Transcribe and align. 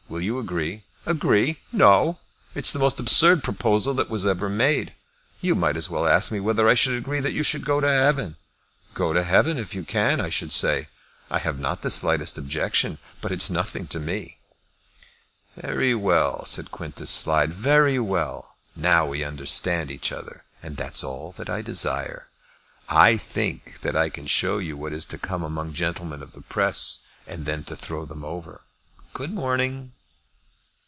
Will 0.11 0.19
you 0.19 0.39
agree?" 0.39 0.83
"Agree! 1.05 1.61
No! 1.71 2.19
It's 2.53 2.73
the 2.73 2.79
most 2.79 2.99
absurd 2.99 3.45
proposal 3.45 3.93
that 3.93 4.09
was 4.09 4.27
ever 4.27 4.49
made. 4.49 4.93
You 5.39 5.55
might 5.55 5.77
as 5.77 5.89
well 5.89 6.05
ask 6.05 6.33
me 6.33 6.41
whether 6.41 6.67
I 6.67 6.71
would 6.73 6.87
agree 6.93 7.21
that 7.21 7.31
you 7.31 7.43
should 7.43 7.63
go 7.63 7.79
to 7.79 7.87
heaven. 7.87 8.35
Go 8.93 9.13
to 9.13 9.23
heaven 9.23 9.57
if 9.57 9.73
you 9.73 9.85
can, 9.85 10.19
I 10.19 10.27
should 10.27 10.51
say. 10.51 10.89
I 11.29 11.39
have 11.39 11.59
not 11.61 11.81
the 11.81 11.89
slightest 11.89 12.37
objection. 12.37 12.97
But 13.21 13.31
it's 13.31 13.49
nothing 13.49 13.87
to 13.87 14.01
me." 14.01 14.39
"Very 15.55 15.95
well," 15.95 16.45
said 16.45 16.71
Quintus 16.71 17.09
Slide. 17.09 17.53
"Very 17.53 17.97
well! 17.97 18.57
Now 18.75 19.05
we 19.05 19.23
understand 19.23 19.89
each 19.89 20.11
other, 20.11 20.43
and 20.61 20.75
that's 20.75 21.05
all 21.05 21.33
that 21.37 21.49
I 21.49 21.61
desire. 21.61 22.27
I 22.89 23.15
think 23.15 23.79
that 23.79 23.95
I 23.95 24.09
can 24.09 24.27
show 24.27 24.57
you 24.57 24.75
what 24.75 24.91
it 24.91 24.97
is 24.97 25.05
to 25.05 25.17
come 25.17 25.41
among 25.41 25.71
gentlemen 25.71 26.21
of 26.21 26.33
the 26.33 26.41
press, 26.41 27.07
and 27.25 27.45
then 27.45 27.63
to 27.63 27.77
throw 27.77 28.05
them 28.05 28.25
over. 28.25 28.59
Good 29.13 29.33
morning." 29.33 29.93